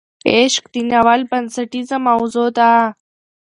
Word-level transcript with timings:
عشق 0.33 0.63
د 0.73 0.75
ناول 0.91 1.21
بنسټیزه 1.29 1.97
موضوع 2.07 2.47
ده. 2.57 2.71